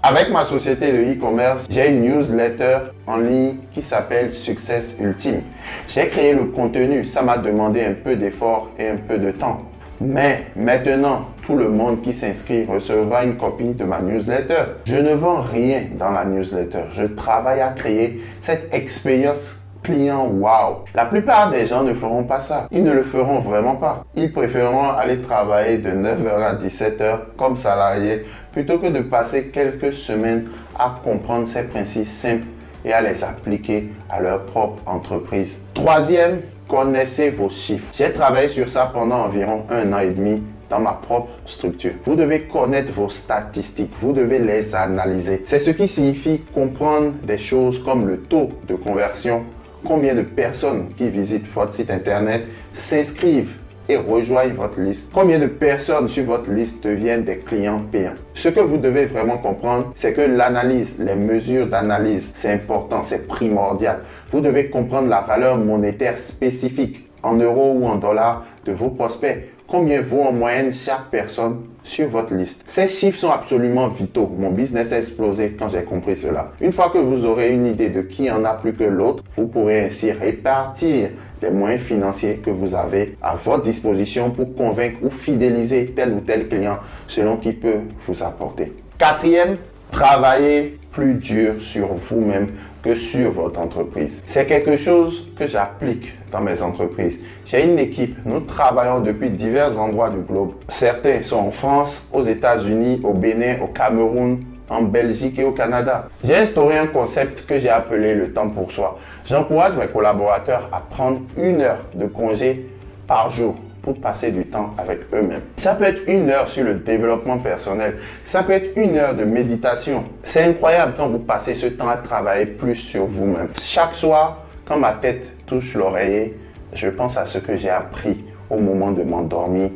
Avec 0.06 0.32
ma 0.32 0.44
société 0.44 0.92
de 0.92 1.14
e-commerce, 1.14 1.66
j'ai 1.70 1.88
une 1.88 2.02
newsletter 2.02 2.80
en 3.08 3.18
ligne 3.18 3.56
qui 3.74 3.82
s'appelle 3.82 4.34
Success 4.34 4.98
Ultime. 5.00 5.44
J'ai 5.88 6.10
créé 6.10 6.34
le 6.34 6.46
contenu, 6.46 7.06
ça 7.06 7.22
m'a 7.22 7.38
demandé 7.38 7.86
un 7.86 7.94
peu 7.94 8.18
d'effort 8.18 8.70
et 8.78 8.90
un 8.90 8.98
peu 8.98 9.18
de 9.18 9.32
temps. 9.32 9.62
Mais 10.02 10.48
maintenant, 10.56 11.28
tout 11.46 11.56
le 11.56 11.70
monde 11.70 12.02
qui 12.02 12.14
s'inscrit 12.14 12.66
recevra 12.66 13.24
une 13.24 13.36
copie 13.36 13.74
de 13.74 13.84
ma 13.84 14.02
newsletter. 14.02 14.64
Je 14.86 14.96
ne 14.96 15.14
vends 15.14 15.42
rien 15.42 15.84
dans 15.98 16.12
la 16.12 16.26
newsletter. 16.26 16.86
Je 16.94 17.06
travaille 17.06 17.62
à 17.62 17.70
créer 17.70 18.22
cette 18.42 18.74
expérience 18.74 19.62
client 19.84 20.28
wow. 20.28 20.86
La 20.96 21.06
plupart 21.06 21.52
des 21.52 21.68
gens 21.68 21.84
ne 21.84 21.94
feront 21.94 22.24
pas 22.24 22.40
ça. 22.40 22.68
Ils 22.72 22.84
ne 22.84 22.92
le 22.94 23.04
feront 23.04 23.40
vraiment 23.40 23.76
pas. 23.76 24.04
Ils 24.16 24.32
préféreront 24.32 24.90
aller 24.90 25.22
travailler 25.22 25.78
de 25.78 25.92
9h 25.92 26.42
à 26.42 26.56
17h 26.56 27.18
comme 27.38 27.58
salarié 27.58 28.26
plutôt 28.52 28.80
que 28.80 28.88
de 28.88 29.02
passer 29.02 29.48
quelques 29.50 29.94
semaines 29.94 30.48
à 30.80 30.96
comprendre 31.04 31.48
ces 31.48 31.64
principes 31.64 32.08
simples 32.08 32.46
et 32.86 32.94
à 32.94 33.02
les 33.02 33.24
appliquer 33.24 33.90
à 34.10 34.20
leur 34.22 34.46
propre 34.46 34.82
entreprise. 34.86 35.58
Troisième, 35.74 36.42
connaissez 36.68 37.30
vos 37.30 37.50
chiffres. 37.50 37.92
J'ai 37.94 38.12
travaillé 38.12 38.48
sur 38.48 38.70
ça 38.70 38.90
pendant 38.94 39.26
environ 39.26 39.64
un 39.70 39.94
an 39.94 40.00
et 40.00 40.12
demi 40.12 40.42
dans 40.70 40.80
ma 40.80 40.94
propre 40.94 41.30
structure. 41.46 41.94
Vous 42.06 42.16
devez 42.16 42.42
connaître 42.42 42.92
vos 42.92 43.10
statistiques, 43.10 43.94
vous 44.00 44.14
devez 44.14 44.40
les 44.40 44.74
analyser. 44.74 45.44
C'est 45.46 45.60
ce 45.60 45.70
qui 45.70 45.88
signifie 45.88 46.42
comprendre 46.54 47.12
des 47.24 47.38
choses 47.38 47.84
comme 47.84 48.08
le 48.08 48.18
taux 48.22 48.50
de 48.68 48.76
conversion, 48.76 49.44
combien 49.84 50.16
de 50.16 50.24
personnes 50.24 50.90
qui 50.98 51.10
visitent 51.10 51.52
votre 51.54 51.74
site 51.74 51.92
internet 51.92 52.44
s'inscrivent 52.74 53.54
et 53.90 53.98
rejoignent 53.98 54.54
votre 54.54 54.80
liste. 54.80 55.12
Combien 55.14 55.40
de 55.40 55.48
personnes 55.48 56.08
sur 56.08 56.26
votre 56.26 56.50
liste 56.52 56.84
deviennent 56.84 57.24
des 57.24 57.38
clients 57.38 57.82
payants? 57.92 58.14
Ce 58.34 58.50
que 58.50 58.60
vous 58.60 58.78
devez 58.78 59.06
vraiment 59.06 59.38
comprendre, 59.38 59.94
c'est 59.96 60.14
que 60.14 60.22
l'analyse, 60.22 60.96
les 61.00 61.16
mesures 61.16 61.68
d'analyse, 61.68 62.32
c'est 62.36 62.52
important, 62.52 63.04
c'est 63.04 63.28
primordial. 63.28 64.00
Vous 64.32 64.42
devez 64.42 64.70
comprendre 64.70 65.10
la 65.10 65.22
valeur 65.22 65.58
monétaire 65.58 66.18
spécifique 66.18 67.10
en 67.22 67.36
euros 67.36 67.74
ou 67.80 67.86
en 67.86 67.96
dollars 67.96 68.46
de 68.66 68.72
vos 68.72 68.90
prospects. 68.90 69.50
Combien 69.66 70.02
vaut 70.02 70.22
en 70.22 70.34
moyenne 70.34 70.72
chaque 70.72 71.10
personne 71.10 71.62
sur 71.84 72.08
votre 72.08 72.36
liste? 72.36 72.64
Ces 72.68 72.88
chiffres 72.88 73.18
sont 73.18 73.32
absolument 73.32 73.88
vitaux. 73.88 74.30
Mon 74.38 74.52
business 74.52 74.92
a 74.92 75.00
explosé 75.00 75.56
quand 75.58 75.70
j'ai 75.70 75.84
compris 75.84 76.18
cela. 76.18 76.52
Une 76.62 76.74
fois 76.74 76.90
que 76.94 76.98
vous 76.98 77.26
aurez 77.26 77.52
une 77.52 77.66
idée 77.66 77.90
de 77.90 78.02
qui 78.02 78.30
en 78.30 78.44
a 78.46 78.54
plus 78.54 78.74
que 78.74 78.84
l'autre, 78.84 79.24
vous 79.36 79.48
pourrez 79.48 79.86
ainsi 79.86 80.12
répartir 80.12 81.10
les 81.44 81.52
moyens 81.52 81.82
financiers 81.82 82.38
que 82.44 82.50
vous 82.50 82.74
avez 82.74 83.18
à 83.22 83.36
votre 83.36 83.64
disposition 83.64 84.32
pour 84.32 84.56
convaincre 84.56 84.98
ou 85.04 85.10
fidéliser 85.10 85.94
tel 85.96 86.14
ou 86.14 86.22
tel 86.22 86.48
client 86.48 86.78
selon 87.08 87.38
qui 87.38 87.52
peut 87.52 87.82
vous 88.08 88.24
apporter. 88.24 88.72
Quatrième, 88.98 89.58
travaillez 89.92 90.80
plus 90.92 91.16
dur 91.16 91.56
sur 91.60 91.88
vous-même 91.94 92.48
que 92.82 92.96
sur 92.96 93.32
votre 93.32 93.60
entreprise. 93.60 94.24
C'est 94.28 94.46
quelque 94.46 94.78
chose 94.78 95.30
que 95.38 95.46
j'applique 95.48 96.14
dans 96.32 96.42
mes 96.42 96.62
entreprises. 96.62 97.18
J'ai 97.46 97.66
une 97.66 97.80
équipe, 97.80 98.18
nous 98.26 98.42
travaillons 98.42 99.02
depuis 99.02 99.30
divers 99.30 99.80
endroits 99.80 100.10
du 100.10 100.20
globe. 100.20 100.54
Certains 100.70 101.22
sont 101.22 101.38
en 101.38 101.52
France, 101.52 102.08
aux 102.12 102.24
États-Unis, 102.24 103.02
au 103.04 103.14
Bénin, 103.14 103.56
au 103.64 103.68
Cameroun, 103.68 104.44
en 104.70 104.82
Belgique 104.82 105.38
et 105.40 105.44
au 105.44 105.52
Canada. 105.52 106.08
J'ai 106.24 106.36
instauré 106.36 106.78
un 106.78 106.88
concept 106.88 107.46
que 107.46 107.58
j'ai 107.58 107.70
appelé 107.70 108.16
le 108.16 108.32
temps 108.32 108.50
pour 108.50 108.72
soi. 108.72 109.00
J'encourage 109.26 109.76
mes 109.76 109.88
collaborateurs 109.88 110.70
à 110.72 110.80
prendre 110.80 111.22
une 111.38 111.62
heure 111.62 111.80
de 111.94 112.06
congé 112.06 112.68
par 113.08 113.30
jour 113.30 113.56
pour 113.82 114.00
passer 114.00 114.32
du 114.32 114.46
temps 114.46 114.74
avec 114.78 115.02
eux-mêmes. 115.14 115.42
Ça 115.58 115.76
peut 115.76 115.84
être 115.84 116.08
une 116.08 116.30
heure 116.30 116.48
sur 116.48 116.64
le 116.64 116.76
développement 116.76 117.38
personnel. 117.38 118.00
Ça 118.24 118.42
peut 118.44 118.54
être 118.54 118.78
une 118.78 118.98
heure 118.98 119.14
de 119.14 119.26
méditation. 119.26 120.06
C'est 120.24 120.44
incroyable 120.44 120.94
quand 120.96 121.10
vous 121.10 121.20
passez 121.20 121.54
ce 121.54 121.68
temps 121.68 121.90
à 121.90 121.98
travailler 121.98 122.46
plus 122.46 122.78
sur 122.78 123.06
vous-même. 123.06 123.50
Chaque 123.62 123.94
soir, 123.96 124.44
quand 124.66 124.78
ma 124.78 124.94
tête 124.94 125.46
touche 125.46 125.76
l'oreiller, 125.76 126.40
je 126.74 126.88
pense 126.88 127.18
à 127.18 127.26
ce 127.26 127.40
que 127.40 127.58
j'ai 127.58 127.70
appris 127.70 128.24
au 128.50 128.58
moment 128.58 128.92
de 128.92 129.04
m'endormir 129.04 129.70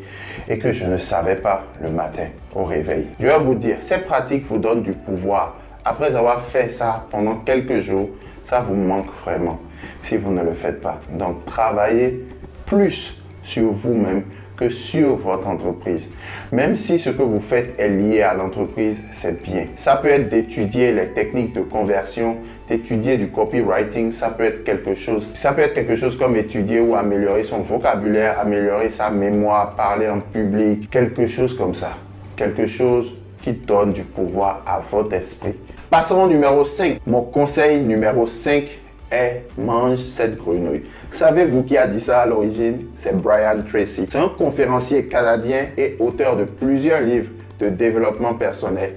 et 0.47 0.59
que 0.59 0.71
je 0.71 0.85
ne 0.85 0.97
savais 0.97 1.35
pas 1.35 1.63
le 1.81 1.89
matin 1.89 2.27
au 2.55 2.63
réveil. 2.63 3.07
Je 3.19 3.27
vais 3.27 3.39
vous 3.39 3.55
dire, 3.55 3.77
ces 3.79 3.99
pratiques 3.99 4.45
vous 4.45 4.57
donnent 4.57 4.83
du 4.83 4.93
pouvoir. 4.93 5.55
Après 5.83 6.15
avoir 6.15 6.41
fait 6.41 6.69
ça 6.69 7.05
pendant 7.11 7.35
quelques 7.35 7.81
jours, 7.81 8.09
ça 8.45 8.59
vous 8.59 8.75
manque 8.75 9.07
vraiment 9.23 9.59
si 10.01 10.17
vous 10.17 10.31
ne 10.31 10.41
le 10.41 10.51
faites 10.51 10.81
pas. 10.81 10.99
Donc 11.11 11.45
travaillez 11.45 12.25
plus 12.65 13.21
sur 13.43 13.71
vous-même 13.71 14.23
que 14.57 14.69
sur 14.69 15.15
votre 15.17 15.47
entreprise. 15.47 16.11
Même 16.51 16.75
si 16.75 16.99
ce 16.99 17.11
que 17.11 17.21
vous 17.21 17.39
faites 17.39 17.79
est 17.79 17.89
lié 17.89 18.21
à 18.21 18.33
l'entreprise, 18.33 18.97
c'est 19.13 19.41
bien. 19.43 19.67
Ça 19.75 19.95
peut 19.95 20.09
être 20.09 20.29
d'étudier 20.29 20.91
les 20.91 21.09
techniques 21.09 21.53
de 21.53 21.61
conversion, 21.61 22.37
d'étudier 22.69 23.17
du 23.17 23.29
copywriting, 23.29 24.11
ça 24.11 24.29
peut 24.29 24.43
être 24.43 24.63
quelque 24.63 24.93
chose. 24.93 25.27
Ça 25.33 25.53
peut 25.53 25.61
être 25.61 25.73
quelque 25.73 25.95
chose 25.95 26.17
comme 26.17 26.35
étudier 26.35 26.79
ou 26.79 26.95
améliorer 26.95 27.43
son 27.43 27.59
vocabulaire, 27.59 28.39
améliorer 28.39 28.89
sa 28.89 29.09
mémoire, 29.09 29.75
parler 29.75 30.09
en 30.09 30.19
public, 30.19 30.89
quelque 30.89 31.27
chose 31.27 31.57
comme 31.57 31.73
ça. 31.73 31.91
Quelque 32.35 32.65
chose 32.65 33.13
qui 33.41 33.53
donne 33.53 33.93
du 33.93 34.03
pouvoir 34.03 34.63
à 34.65 34.81
votre 34.91 35.13
esprit. 35.13 35.53
Passons 35.89 36.23
au 36.23 36.27
numéro 36.27 36.65
5. 36.65 36.99
Mon 37.07 37.21
conseil 37.21 37.81
numéro 37.81 38.27
5 38.27 38.65
est 39.09 39.43
mange 39.57 39.99
cette 39.99 40.37
grenouille. 40.37 40.83
Savez-vous 41.11 41.63
qui 41.63 41.77
a 41.77 41.87
dit 41.87 42.01
ça 42.01 42.21
à 42.21 42.25
l'origine? 42.25 42.87
C'est 42.97 43.15
Brian 43.15 43.61
Tracy. 43.67 44.07
C'est 44.11 44.17
un 44.17 44.29
conférencier 44.37 45.05
canadien 45.05 45.67
et 45.77 45.95
auteur 45.99 46.35
de 46.35 46.43
plusieurs 46.43 46.99
livres 46.99 47.29
de 47.59 47.69
développement 47.69 48.33
personnel. 48.33 48.91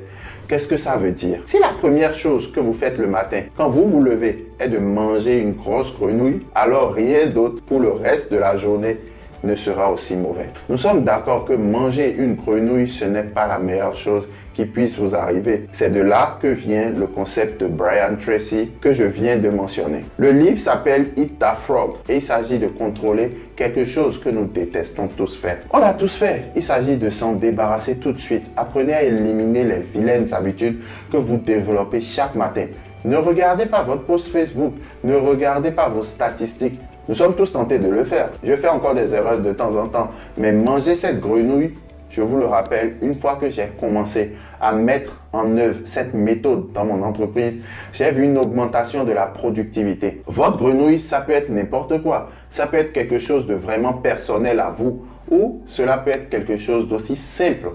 Qu'est-ce 0.50 0.66
que 0.66 0.78
ça 0.78 0.97
veut 0.97 1.12
dire? 1.12 1.42
Si 1.47 1.61
la 1.61 1.69
première 1.69 2.16
chose 2.16 2.50
que 2.50 2.59
vous 2.59 2.73
faites 2.73 2.99
le 2.99 3.07
matin, 3.07 3.42
quand 3.57 3.69
vous 3.69 3.88
vous 3.88 4.02
levez, 4.02 4.49
est 4.59 4.66
de 4.66 4.78
manger 4.78 5.38
une 5.38 5.52
grosse 5.52 5.95
grenouille, 5.97 6.40
alors 6.57 6.92
rien 6.92 7.26
d'autre 7.26 7.62
pour 7.62 7.78
le 7.78 7.92
reste 7.92 8.33
de 8.33 8.37
la 8.37 8.57
journée 8.57 8.97
ne 9.42 9.54
sera 9.54 9.90
aussi 9.90 10.16
mauvais. 10.16 10.50
Nous 10.68 10.76
sommes 10.76 11.04
d'accord 11.04 11.44
que 11.44 11.52
manger 11.52 12.14
une 12.18 12.35
grenouille, 12.35 12.88
ce 12.88 13.04
n'est 13.04 13.23
pas 13.23 13.47
la 13.47 13.59
meilleure 13.59 13.97
chose 13.97 14.28
qui 14.54 14.64
puisse 14.64 14.99
vous 14.99 15.14
arriver. 15.14 15.68
C'est 15.73 15.92
de 15.92 16.00
là 16.00 16.38
que 16.42 16.49
vient 16.49 16.90
le 16.90 17.06
concept 17.06 17.61
de 17.61 17.66
Brian 17.66 18.16
Tracy 18.20 18.70
que 18.80 18.92
je 18.92 19.04
viens 19.04 19.38
de 19.38 19.49
mentionner. 19.49 20.00
Le 20.18 20.32
livre 20.32 20.59
s'appelle 20.59 21.06
Eat 21.16 21.38
the 21.38 21.56
Frog 21.62 21.92
et 22.09 22.16
il 22.16 22.23
s'agit 22.23 22.59
de 22.59 22.66
contrôler 22.66 23.30
quelque 23.56 23.87
chose 23.87 24.20
que 24.20 24.28
nous 24.28 24.44
détestons 24.44 25.09
tous 25.09 25.37
faire. 25.37 25.59
On 25.73 25.78
l'a 25.78 25.94
tous 25.94 26.14
fait. 26.14 26.44
Il 26.56 26.62
s'agit 26.62 26.97
de 26.97 27.11
s'en 27.11 27.32
débarrasser 27.32 27.97
tout 27.97 28.12
de 28.12 28.18
suite. 28.18 28.44
Apprenez 28.56 28.94
à 28.94 29.02
éliminer 29.02 29.64
les 29.64 29.80
vilaines 29.80 30.32
habitudes 30.35 30.80
que 31.11 31.16
vous 31.16 31.37
développez 31.37 32.00
chaque 32.00 32.35
matin. 32.35 32.66
Ne 33.04 33.16
regardez 33.16 33.64
pas 33.64 33.82
votre 33.82 34.02
post 34.02 34.28
Facebook, 34.28 34.75
ne 35.04 35.14
regardez 35.14 35.70
pas 35.70 35.88
vos 35.88 36.02
statistiques. 36.02 36.78
Nous 37.11 37.17
sommes 37.17 37.35
tous 37.35 37.50
tentés 37.52 37.81
de 37.81 37.88
le 37.88 38.05
faire. 38.05 38.29
Je 38.45 38.55
fais 38.55 38.69
encore 38.69 38.95
des 38.95 39.12
erreurs 39.12 39.40
de 39.40 39.52
temps 39.52 39.75
en 39.76 39.88
temps, 39.88 40.12
mais 40.38 40.52
manger 40.52 40.95
cette 40.95 41.19
grenouille 41.19 41.75
je 42.11 42.23
vous 42.23 42.38
le 42.38 42.47
rappelle, 42.47 42.97
une 43.02 43.14
fois 43.21 43.37
que 43.37 43.49
j'ai 43.50 43.67
commencé 43.79 44.35
à 44.61 44.73
mettre 44.73 45.12
en 45.33 45.57
œuvre 45.57 45.79
cette 45.85 46.12
méthode 46.12 46.73
dans 46.73 46.85
mon 46.85 47.02
entreprise, 47.05 47.62
j'ai 47.93 48.11
vu 48.11 48.25
une 48.25 48.37
augmentation 48.37 49.05
de 49.05 49.12
la 49.12 49.26
productivité. 49.26 50.23
Votre 50.26 50.57
grenouille, 50.57 50.99
ça 50.99 51.21
peut 51.21 51.33
être 51.33 51.50
n'importe 51.50 52.02
quoi. 52.02 52.31
Ça 52.50 52.67
peut 52.67 52.79
être 52.79 52.93
quelque 52.93 53.21
chose 53.21 53.47
de 53.47 53.55
vraiment 53.55 53.93
personnel 53.93 54.59
à 54.59 54.71
vous 54.71 55.05
ou 55.31 55.62
cela 55.69 55.99
peut 55.99 56.11
être 56.11 56.29
quelque 56.31 56.59
chose 56.59 56.88
d'aussi 56.88 57.14
simple 57.14 57.69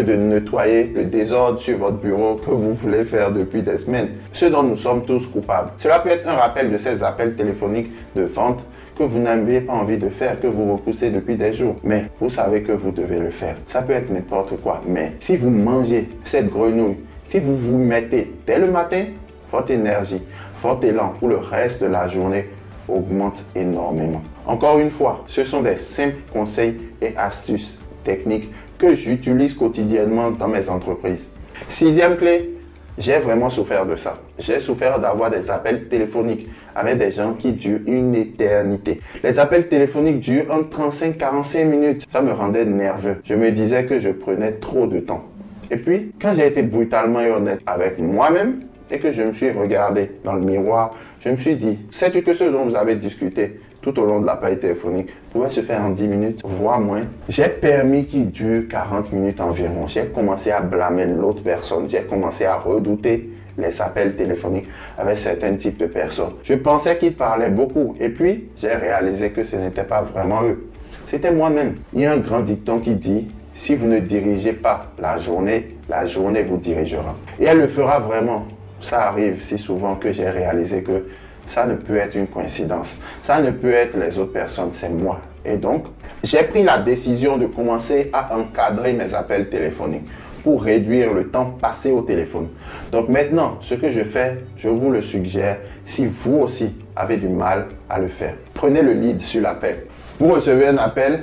de 0.00 0.14
nettoyer 0.14 0.92
le 0.94 1.04
désordre 1.04 1.60
sur 1.60 1.78
votre 1.78 1.98
bureau 1.98 2.34
que 2.34 2.50
vous 2.50 2.72
voulez 2.72 3.04
faire 3.04 3.32
depuis 3.32 3.62
des 3.62 3.78
semaines. 3.78 4.08
Ce 4.32 4.46
dont 4.46 4.62
nous 4.62 4.76
sommes 4.76 5.04
tous 5.04 5.26
coupables. 5.26 5.70
Cela 5.76 5.98
peut 5.98 6.10
être 6.10 6.28
un 6.28 6.34
rappel 6.34 6.70
de 6.70 6.78
ces 6.78 7.02
appels 7.02 7.34
téléphoniques 7.34 7.90
de 8.14 8.22
vente 8.22 8.60
que 8.98 9.04
vous 9.04 9.20
n'avez 9.20 9.60
pas 9.60 9.74
envie 9.74 9.96
de 9.96 10.08
faire, 10.08 10.40
que 10.40 10.48
vous 10.48 10.72
repoussez 10.72 11.10
depuis 11.10 11.36
des 11.36 11.52
jours. 11.52 11.76
Mais 11.84 12.06
vous 12.20 12.30
savez 12.30 12.62
que 12.62 12.72
vous 12.72 12.90
devez 12.90 13.20
le 13.20 13.30
faire. 13.30 13.56
Ça 13.66 13.82
peut 13.82 13.92
être 13.92 14.10
n'importe 14.12 14.60
quoi. 14.60 14.82
Mais 14.86 15.12
si 15.20 15.36
vous 15.36 15.50
mangez 15.50 16.08
cette 16.24 16.50
grenouille, 16.50 16.96
si 17.28 17.38
vous 17.38 17.56
vous 17.56 17.78
mettez 17.78 18.32
dès 18.46 18.58
le 18.58 18.70
matin, 18.70 19.04
votre 19.52 19.70
énergie, 19.70 20.22
votre 20.60 20.84
élan 20.84 21.14
pour 21.18 21.28
le 21.28 21.36
reste 21.36 21.82
de 21.82 21.86
la 21.86 22.08
journée 22.08 22.46
augmente 22.88 23.44
énormément. 23.54 24.22
Encore 24.46 24.78
une 24.78 24.90
fois, 24.90 25.24
ce 25.28 25.44
sont 25.44 25.62
des 25.62 25.76
simples 25.76 26.16
conseils 26.32 26.76
et 27.02 27.14
astuces 27.16 27.78
techniques 28.02 28.50
que 28.78 28.94
j'utilise 28.94 29.54
quotidiennement 29.54 30.30
dans 30.30 30.48
mes 30.48 30.68
entreprises. 30.70 31.26
Sixième 31.68 32.16
clé, 32.16 32.50
j'ai 32.98 33.18
vraiment 33.18 33.50
souffert 33.50 33.86
de 33.86 33.96
ça. 33.96 34.18
J'ai 34.38 34.60
souffert 34.60 34.98
d'avoir 34.98 35.30
des 35.30 35.50
appels 35.50 35.88
téléphoniques 35.88 36.48
avec 36.74 36.98
des 36.98 37.12
gens 37.12 37.34
qui 37.34 37.52
durent 37.52 37.80
une 37.86 38.14
éternité. 38.14 39.00
Les 39.22 39.38
appels 39.38 39.68
téléphoniques 39.68 40.20
durent 40.20 40.50
entre 40.50 40.70
35 40.70 41.18
45 41.18 41.64
minutes. 41.64 42.04
Ça 42.08 42.20
me 42.22 42.32
rendait 42.32 42.64
nerveux. 42.64 43.16
Je 43.24 43.34
me 43.34 43.50
disais 43.52 43.84
que 43.84 43.98
je 43.98 44.10
prenais 44.10 44.52
trop 44.52 44.86
de 44.86 45.00
temps. 45.00 45.24
Et 45.70 45.76
puis, 45.76 46.12
quand 46.20 46.34
j'ai 46.34 46.46
été 46.46 46.62
brutalement 46.62 47.20
honnête 47.20 47.60
avec 47.66 47.98
moi-même 47.98 48.62
et 48.90 48.98
que 48.98 49.12
je 49.12 49.22
me 49.22 49.32
suis 49.32 49.50
regardé 49.50 50.10
dans 50.24 50.32
le 50.32 50.40
miroir, 50.40 50.94
je 51.20 51.28
me 51.28 51.36
suis 51.36 51.56
dit, 51.56 51.78
sais-tu 51.90 52.22
que 52.22 52.32
ce 52.32 52.44
dont 52.44 52.64
vous 52.64 52.76
avez 52.76 52.96
discuté 52.96 53.60
tout 53.82 53.98
au 53.98 54.06
long 54.06 54.20
de 54.20 54.26
l'appel 54.26 54.58
téléphonique 54.58 55.08
pouvait 55.32 55.50
se 55.50 55.60
faire 55.60 55.80
en 55.82 55.90
10 55.90 56.06
minutes, 56.06 56.40
voire 56.44 56.80
moins. 56.80 57.02
J'ai 57.28 57.48
permis 57.48 58.06
qu'il 58.06 58.30
dure 58.30 58.64
40 58.68 59.12
minutes 59.12 59.40
environ. 59.40 59.86
J'ai 59.86 60.06
commencé 60.06 60.50
à 60.50 60.60
blâmer 60.60 61.06
l'autre 61.06 61.42
personne. 61.42 61.88
J'ai 61.88 62.02
commencé 62.02 62.44
à 62.44 62.56
redouter 62.56 63.30
les 63.56 63.82
appels 63.82 64.14
téléphoniques 64.14 64.68
avec 64.96 65.18
certains 65.18 65.54
types 65.54 65.78
de 65.78 65.86
personnes. 65.86 66.32
Je 66.44 66.54
pensais 66.54 66.96
qu'ils 66.96 67.14
parlaient 67.14 67.50
beaucoup 67.50 67.96
et 68.00 68.08
puis 68.08 68.48
j'ai 68.56 68.74
réalisé 68.74 69.30
que 69.30 69.44
ce 69.44 69.56
n'était 69.56 69.84
pas 69.84 70.02
vraiment 70.02 70.42
eux. 70.44 70.68
C'était 71.06 71.32
moi-même. 71.32 71.74
Il 71.92 72.02
y 72.02 72.06
a 72.06 72.12
un 72.12 72.18
grand 72.18 72.40
dicton 72.40 72.78
qui 72.80 72.94
dit, 72.94 73.28
si 73.54 73.74
vous 73.74 73.88
ne 73.88 73.98
dirigez 73.98 74.52
pas 74.52 74.92
la 75.00 75.18
journée, 75.18 75.76
la 75.88 76.06
journée 76.06 76.42
vous 76.42 76.58
dirigera. 76.58 77.16
Et 77.40 77.44
elle 77.44 77.58
le 77.58 77.68
fera 77.68 77.98
vraiment. 77.98 78.46
Ça 78.80 79.08
arrive 79.08 79.42
si 79.42 79.58
souvent 79.58 79.96
que 79.96 80.12
j'ai 80.12 80.30
réalisé 80.30 80.82
que 80.82 81.06
ça 81.48 81.66
ne 81.66 81.74
peut 81.74 81.96
être 81.96 82.14
une 82.14 82.28
coïncidence. 82.28 82.98
Ça 83.22 83.40
ne 83.40 83.50
peut 83.50 83.72
être 83.72 83.98
les 83.98 84.16
autres 84.18 84.32
personnes, 84.32 84.70
c'est 84.74 84.90
moi. 84.90 85.20
Et 85.44 85.56
donc, 85.56 85.86
j'ai 86.22 86.44
pris 86.44 86.62
la 86.62 86.78
décision 86.78 87.38
de 87.38 87.46
commencer 87.46 88.10
à 88.12 88.36
encadrer 88.36 88.92
mes 88.92 89.12
appels 89.14 89.48
téléphoniques 89.48 90.06
pour 90.44 90.62
réduire 90.62 91.12
le 91.14 91.28
temps 91.28 91.56
passé 91.60 91.90
au 91.90 92.02
téléphone. 92.02 92.48
Donc 92.92 93.08
maintenant, 93.08 93.58
ce 93.60 93.74
que 93.74 93.90
je 93.90 94.02
fais, 94.04 94.38
je 94.56 94.68
vous 94.68 94.90
le 94.90 95.00
suggère 95.00 95.58
si 95.84 96.06
vous 96.06 96.38
aussi 96.38 96.74
avez 96.94 97.16
du 97.16 97.28
mal 97.28 97.66
à 97.88 97.98
le 97.98 98.08
faire. 98.08 98.34
Prenez 98.54 98.82
le 98.82 98.92
lead 98.92 99.20
sur 99.20 99.42
l'appel. 99.42 99.84
Vous 100.18 100.28
recevez 100.28 100.68
un 100.68 100.76
appel. 100.78 101.22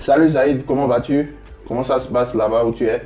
Salut 0.00 0.30
Zaïd, 0.30 0.64
comment 0.66 0.86
vas-tu? 0.86 1.34
Comment 1.66 1.82
ça 1.82 2.00
se 2.00 2.10
passe 2.10 2.34
là-bas 2.34 2.64
où 2.64 2.72
tu 2.72 2.86
es? 2.86 3.02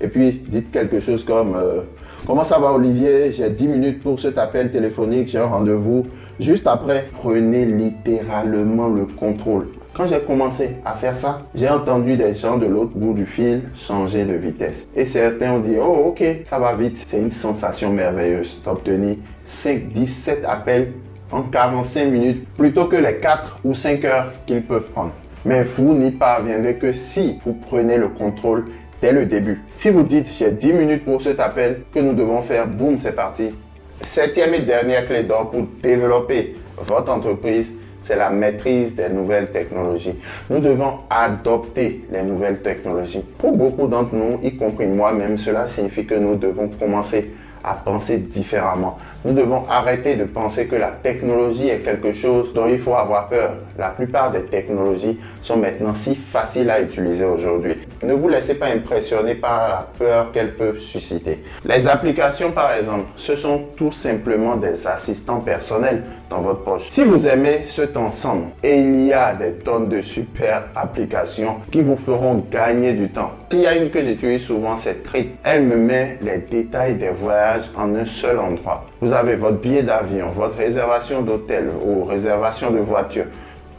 Et 0.00 0.08
puis 0.08 0.32
dites 0.32 0.70
quelque 0.70 1.00
chose 1.00 1.24
comme 1.24 1.54
euh, 1.54 1.82
Comment 2.26 2.44
ça 2.44 2.58
va 2.58 2.72
Olivier? 2.72 3.32
J'ai 3.32 3.48
10 3.48 3.66
minutes 3.66 4.02
pour 4.02 4.20
cet 4.20 4.38
appel 4.38 4.70
téléphonique, 4.70 5.28
j'ai 5.28 5.38
un 5.38 5.46
rendez-vous. 5.46 6.04
Juste 6.38 6.66
après, 6.66 7.06
prenez 7.20 7.64
littéralement 7.64 8.88
le 8.88 9.06
contrôle. 9.06 9.68
Quand 9.94 10.06
j'ai 10.06 10.20
commencé 10.20 10.76
à 10.84 10.94
faire 10.94 11.18
ça, 11.18 11.42
j'ai 11.54 11.68
entendu 11.68 12.16
des 12.16 12.34
gens 12.34 12.56
de 12.56 12.66
l'autre 12.66 12.92
bout 12.94 13.14
du 13.14 13.26
fil 13.26 13.62
changer 13.74 14.24
de 14.24 14.34
vitesse. 14.34 14.88
Et 14.94 15.04
certains 15.04 15.52
ont 15.54 15.58
dit, 15.60 15.76
oh 15.80 16.08
ok, 16.08 16.22
ça 16.48 16.58
va 16.58 16.74
vite. 16.74 17.02
C'est 17.06 17.18
une 17.18 17.32
sensation 17.32 17.90
merveilleuse 17.90 18.60
d'obtenir 18.64 19.16
5, 19.44 19.88
17 19.88 20.44
appels 20.46 20.92
en 21.32 21.42
45 21.42 22.04
minutes 22.06 22.46
plutôt 22.56 22.86
que 22.86 22.96
les 22.96 23.16
4 23.16 23.60
ou 23.64 23.74
5 23.74 24.04
heures 24.04 24.32
qu'ils 24.46 24.62
peuvent 24.62 24.90
prendre. 24.90 25.12
Mais 25.44 25.64
vous 25.64 25.94
n'y 25.94 26.10
parviendrez 26.10 26.76
que 26.76 26.92
si 26.92 27.38
vous 27.44 27.54
prenez 27.54 27.96
le 27.96 28.08
contrôle 28.08 28.66
dès 29.00 29.12
le 29.12 29.26
début. 29.26 29.60
Si 29.76 29.90
vous 29.90 30.02
dites 30.02 30.28
j'ai 30.38 30.50
10 30.50 30.72
minutes 30.72 31.04
pour 31.04 31.22
cet 31.22 31.40
appel 31.40 31.82
que 31.94 32.00
nous 32.00 32.12
devons 32.12 32.42
faire, 32.42 32.66
boum, 32.66 32.98
c'est 32.98 33.14
parti. 33.14 33.50
Septième 34.02 34.54
et 34.54 34.60
dernière 34.60 35.06
clé 35.06 35.22
d'or 35.24 35.50
pour 35.50 35.62
développer 35.82 36.54
votre 36.86 37.12
entreprise, 37.12 37.70
c'est 38.02 38.16
la 38.16 38.30
maîtrise 38.30 38.96
des 38.96 39.10
nouvelles 39.10 39.50
technologies. 39.50 40.14
Nous 40.48 40.60
devons 40.60 41.00
adopter 41.10 42.04
les 42.10 42.22
nouvelles 42.22 42.60
technologies. 42.60 43.22
Pour 43.38 43.56
beaucoup 43.56 43.86
d'entre 43.86 44.14
nous, 44.14 44.40
y 44.42 44.56
compris 44.56 44.86
moi-même, 44.86 45.36
cela 45.38 45.68
signifie 45.68 46.06
que 46.06 46.14
nous 46.14 46.36
devons 46.36 46.68
commencer 46.68 47.30
à 47.62 47.74
penser 47.74 48.16
différemment. 48.16 48.98
Nous 49.22 49.34
devons 49.34 49.64
arrêter 49.68 50.16
de 50.16 50.24
penser 50.24 50.66
que 50.66 50.76
la 50.76 50.88
technologie 50.88 51.68
est 51.68 51.80
quelque 51.80 52.14
chose 52.14 52.54
dont 52.54 52.66
il 52.66 52.78
faut 52.78 52.94
avoir 52.94 53.28
peur. 53.28 53.52
La 53.78 53.90
plupart 53.90 54.30
des 54.30 54.46
technologies 54.46 55.20
sont 55.42 55.58
maintenant 55.58 55.94
si 55.94 56.14
faciles 56.14 56.70
à 56.70 56.80
utiliser 56.80 57.26
aujourd'hui. 57.26 57.74
Ne 58.02 58.14
vous 58.14 58.28
laissez 58.30 58.54
pas 58.54 58.68
impressionner 58.68 59.34
par 59.34 59.68
la 59.68 59.88
peur 59.98 60.32
qu'elles 60.32 60.54
peuvent 60.54 60.78
susciter. 60.78 61.44
Les 61.66 61.86
applications, 61.86 62.52
par 62.52 62.72
exemple, 62.72 63.04
ce 63.16 63.36
sont 63.36 63.60
tout 63.76 63.92
simplement 63.92 64.56
des 64.56 64.86
assistants 64.86 65.40
personnels 65.40 66.02
dans 66.30 66.40
votre 66.40 66.64
poche. 66.64 66.88
Si 66.88 67.04
vous 67.04 67.26
aimez 67.28 67.66
cet 67.68 67.98
ensemble, 67.98 68.46
et 68.62 68.78
il 68.78 69.06
y 69.06 69.12
a 69.12 69.34
des 69.34 69.52
tonnes 69.52 69.90
de 69.90 70.00
super 70.00 70.64
applications 70.74 71.56
qui 71.70 71.82
vous 71.82 71.96
feront 71.96 72.42
gagner 72.50 72.94
du 72.94 73.10
temps. 73.10 73.32
S'il 73.50 73.60
y 73.60 73.66
a 73.66 73.76
une 73.76 73.90
que 73.90 74.02
j'utilise 74.02 74.44
souvent, 74.44 74.76
c'est 74.78 75.02
Trip. 75.02 75.36
Elle 75.44 75.64
me 75.64 75.76
met 75.76 76.16
les 76.22 76.38
détails 76.38 76.94
des 76.94 77.10
voyages 77.10 77.68
en 77.76 77.94
un 77.94 78.06
seul 78.06 78.38
endroit. 78.38 78.86
Vous 79.00 79.12
avez 79.12 79.34
votre 79.34 79.58
billet 79.58 79.82
d'avion, 79.82 80.26
votre 80.28 80.58
réservation 80.58 81.22
d'hôtel 81.22 81.70
ou 81.84 82.04
réservation 82.04 82.70
de 82.70 82.78
voiture 82.78 83.24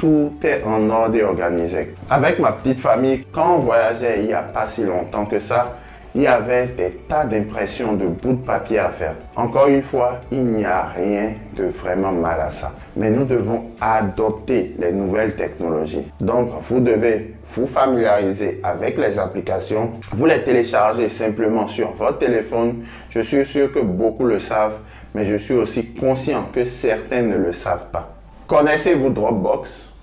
tout 0.02 0.34
est 0.42 0.64
en 0.64 0.90
ordre 0.90 1.16
et 1.16 1.24
organisé. 1.24 1.94
Avec 2.10 2.40
ma 2.40 2.54
petite 2.54 2.80
famille, 2.80 3.24
quand 3.32 3.58
on 3.58 3.60
voyageait 3.60 4.22
il 4.22 4.26
n'y 4.26 4.34
a 4.34 4.42
pas 4.42 4.66
si 4.68 4.84
longtemps 4.84 5.26
que 5.26 5.38
ça, 5.38 5.78
il 6.16 6.24
y 6.24 6.28
avait 6.28 6.66
des 6.76 6.90
tas 7.08 7.24
d'impressions 7.24 7.94
de 7.94 8.08
bouts 8.08 8.34
de 8.34 8.46
papier 8.46 8.80
à 8.80 8.90
faire. 8.90 9.14
Encore 9.36 9.68
une 9.68 9.84
fois, 9.84 10.22
il 10.32 10.44
n'y 10.44 10.66
a 10.66 10.88
rien 10.88 11.34
de 11.56 11.66
vraiment 11.66 12.12
mal 12.12 12.42
à 12.42 12.50
ça. 12.50 12.72
Mais 12.98 13.12
nous 13.12 13.26
devons 13.26 13.66
adopter 13.80 14.76
les 14.80 14.92
nouvelles 14.92 15.36
technologies. 15.36 16.12
Donc, 16.20 16.50
vous 16.64 16.80
devez 16.80 17.36
vous 17.54 17.68
familiariser 17.68 18.60
avec 18.64 18.98
les 18.98 19.20
applications. 19.20 19.92
Vous 20.12 20.26
les 20.26 20.42
téléchargez 20.42 21.10
simplement 21.10 21.68
sur 21.68 21.92
votre 21.92 22.18
téléphone. 22.18 22.86
Je 23.12 23.22
suis 23.22 23.46
sûr 23.46 23.72
que 23.72 23.80
beaucoup 23.80 24.26
le 24.26 24.40
savent, 24.40 24.80
mais 25.14 25.26
je 25.26 25.36
suis 25.36 25.54
aussi 25.54 25.86
conscient 25.94 26.46
que 26.54 26.66
certains 26.66 27.24
ne 27.24 27.38
le 27.38 27.54
savent 27.54 27.90
pas. 27.92 28.16
Connaissez-vous 28.48 29.10
Dropbox? 29.10 29.94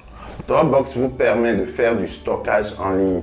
Dropbox 0.47 0.97
vous 0.97 1.09
permet 1.09 1.55
de 1.55 1.67
faire 1.67 1.97
du 1.97 2.07
stockage 2.07 2.75
en 2.79 2.91
ligne. 2.91 3.23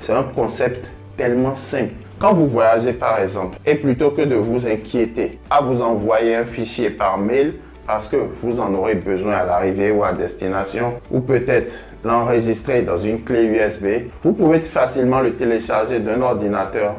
C'est 0.00 0.12
un 0.12 0.24
concept 0.24 0.86
tellement 1.16 1.54
simple 1.54 1.94
quand 2.18 2.32
vous 2.32 2.48
voyagez 2.48 2.94
par 2.94 3.20
exemple, 3.20 3.58
et 3.66 3.74
plutôt 3.74 4.10
que 4.10 4.22
de 4.22 4.36
vous 4.36 4.66
inquiéter 4.66 5.38
à 5.50 5.60
vous 5.60 5.82
envoyer 5.82 6.34
un 6.34 6.46
fichier 6.46 6.88
par 6.88 7.18
mail 7.18 7.54
parce 7.86 8.08
que 8.08 8.16
vous 8.16 8.58
en 8.58 8.72
aurez 8.74 8.94
besoin 8.94 9.34
à 9.34 9.44
l'arrivée 9.44 9.90
ou 9.92 10.02
à 10.02 10.12
destination, 10.12 10.94
ou 11.10 11.20
peut-être 11.20 11.74
l'enregistrer 12.04 12.82
dans 12.82 12.98
une 12.98 13.22
clé 13.22 13.44
USB, 13.44 14.10
vous 14.24 14.32
pouvez 14.32 14.60
facilement 14.60 15.20
le 15.20 15.34
télécharger 15.34 16.00
d'un 16.00 16.20
ordinateur 16.22 16.94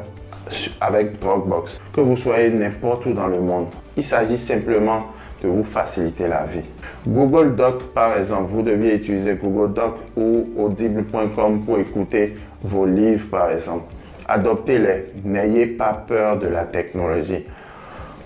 avec 0.80 1.18
Dropbox, 1.18 1.78
que 1.92 2.00
vous 2.00 2.16
soyez 2.16 2.48
n'importe 2.50 3.04
où 3.06 3.12
dans 3.12 3.26
le 3.26 3.40
monde. 3.40 3.66
Il 3.98 4.04
s'agit 4.04 4.38
simplement 4.38 5.06
de 5.42 5.48
vous 5.48 5.64
faciliter 5.64 6.28
la 6.28 6.44
vie. 6.44 6.62
Google 7.04 7.56
Doc, 7.56 7.82
par 7.92 8.16
exemple, 8.16 8.52
vous 8.52 8.62
deviez 8.62 8.94
utiliser 8.94 9.34
Google 9.34 9.74
Doc 9.74 9.96
ou 10.16 10.46
audible.com 10.56 11.62
pour 11.66 11.78
écouter 11.78 12.36
vos 12.62 12.86
livres, 12.86 13.26
par 13.28 13.50
exemple. 13.50 13.92
Adoptez-les. 14.28 15.06
N'ayez 15.24 15.66
pas 15.66 16.04
peur 16.06 16.38
de 16.38 16.46
la 16.46 16.64
technologie. 16.64 17.44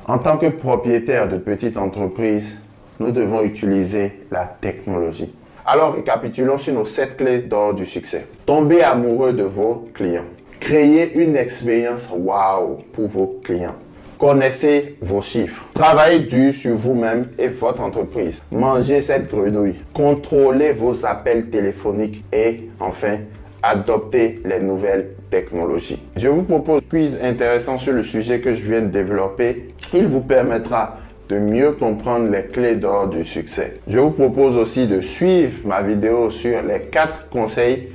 En 0.07 0.19
tant 0.19 0.37
que 0.37 0.49
propriétaire 0.49 1.27
de 1.27 1.39
petite 1.39 1.79
entreprise, 1.79 2.55
nous 3.01 3.11
devons 3.11 3.43
utiliser 3.43 4.27
la 4.31 4.45
technologie. 4.45 5.35
Alors, 5.65 5.95
récapitulons 5.95 6.59
sur 6.59 6.75
nos 6.75 6.85
7 6.85 7.17
clés 7.17 7.39
d'or 7.39 7.73
du 7.73 7.87
succès. 7.87 8.27
Tombez 8.45 8.83
amoureux 8.83 9.33
de 9.33 9.45
vos 9.45 9.89
clients. 9.95 10.27
Créez 10.61 11.15
une 11.15 11.35
expérience 11.35 12.11
wow 12.11 12.85
pour 12.93 13.09
vos 13.09 13.41
clients. 13.43 13.77
Connaissez 14.23 14.95
vos 15.01 15.21
chiffres. 15.21 15.65
Travaillez 15.75 16.21
dur 16.21 16.55
sur 16.55 16.77
vous-même 16.77 17.27
et 17.41 17.49
votre 17.49 17.81
entreprise. 17.81 18.41
Mangez 18.53 19.03
cette 19.03 19.29
grenouille. 19.29 19.75
Contrôlez 19.93 20.71
vos 20.75 21.05
appels 21.05 21.51
téléphoniques. 21.51 22.23
Et 22.33 22.69
enfin, 22.79 23.17
adopter 23.65 24.39
les 24.45 24.61
nouvelles 24.61 25.09
technologies. 25.29 26.01
Je 26.15 26.29
vous 26.29 26.45
propose 26.45 26.83
un 26.85 26.89
quiz 26.89 27.19
intéressant 27.21 27.79
sur 27.79 27.95
le 27.95 28.05
sujet 28.05 28.39
que 28.39 28.55
je 28.55 28.63
viens 28.63 28.83
de 28.83 28.93
développer. 28.93 29.75
Il 29.93 30.07
vous 30.07 30.21
permettra 30.21 30.99
de 31.29 31.41
mieux 31.41 31.73
comprendre 31.73 32.31
les 32.31 32.45
clés 32.45 32.77
d'or 32.77 33.09
du 33.09 33.25
succès. 33.25 33.79
Je 33.89 33.99
vous 33.99 34.11
propose 34.11 34.57
aussi 34.57 34.87
de 34.87 35.01
suivre 35.01 35.67
ma 35.67 35.83
vidéo 35.83 36.31
sur 36.31 36.63
les 36.63 36.83
4 36.93 37.29
conseils 37.29 37.89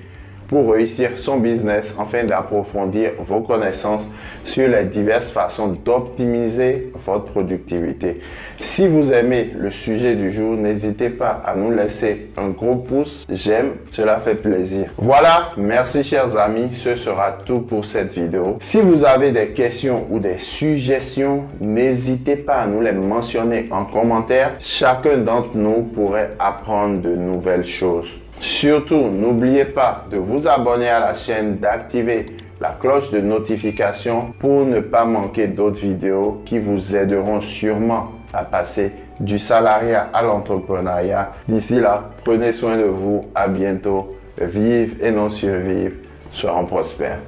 pour 0.48 0.72
réussir 0.72 1.12
son 1.16 1.38
business 1.38 1.94
afin 2.00 2.24
d'approfondir 2.24 3.12
vos 3.20 3.42
connaissances 3.42 4.08
sur 4.44 4.68
les 4.68 4.86
diverses 4.86 5.30
façons 5.30 5.68
d'optimiser 5.68 6.92
votre 7.06 7.26
productivité. 7.26 8.22
Si 8.60 8.88
vous 8.88 9.12
aimez 9.12 9.52
le 9.58 9.70
sujet 9.70 10.16
du 10.16 10.32
jour, 10.32 10.56
n'hésitez 10.56 11.10
pas 11.10 11.44
à 11.46 11.56
nous 11.56 11.72
laisser 11.72 12.30
un 12.38 12.50
gros 12.50 12.76
pouce, 12.76 13.26
j'aime, 13.30 13.74
cela 13.92 14.20
fait 14.20 14.36
plaisir. 14.36 14.92
Voilà, 14.98 15.52
merci 15.58 16.04
chers 16.04 16.36
amis, 16.38 16.70
ce 16.72 16.96
sera 16.96 17.38
tout 17.46 17.60
pour 17.60 17.86
cette 17.86 18.14
vidéo. 18.14 18.58
Si 18.62 18.82
vous 18.82 19.04
avez 19.06 19.32
des 19.32 19.50
questions 19.50 20.08
ou 20.10 20.20
des 20.20 20.38
suggestions, 20.38 21.44
n'hésitez 21.60 22.36
pas 22.36 22.62
à 22.62 22.68
nous 22.68 22.82
les 22.82 22.94
mentionner 22.94 23.68
en 23.70 23.86
commentaire. 23.86 24.54
Chacun 24.60 25.18
d'entre 25.18 25.56
nous 25.56 25.84
pourrait 25.84 26.32
apprendre 26.40 27.02
de 27.02 27.16
nouvelles 27.16 27.66
choses. 27.66 28.10
Surtout, 28.40 29.10
n'oubliez 29.12 29.66
pas 29.66 30.06
de 30.12 30.18
vous 30.18 30.48
abonner 30.48 30.90
à 30.90 31.00
la 31.00 31.16
chaîne, 31.16 31.58
d'activer 31.58 32.26
la 32.60 32.70
cloche 32.80 33.12
de 33.12 33.20
notification 33.20 34.34
pour 34.40 34.66
ne 34.66 34.80
pas 34.80 35.06
manquer 35.06 35.48
d'autres 35.48 35.80
vidéos 35.80 36.42
qui 36.46 36.60
vous 36.60 36.96
aideront 36.96 37.42
sûrement 37.42 38.12
à 38.34 38.44
passer 38.44 38.92
du 39.20 39.40
salariat 39.40 40.10
à 40.14 40.22
l'entrepreneuriat. 40.22 41.32
D'ici 41.48 41.80
là, 41.80 42.12
prenez 42.24 42.52
soin 42.52 42.78
de 42.78 42.84
vous. 42.84 43.26
À 43.34 43.48
bientôt. 43.48 44.16
Vive 44.40 45.04
et 45.04 45.12
non 45.12 45.30
survive. 45.30 45.96
Soyons 46.32 46.66
prospères. 46.66 47.20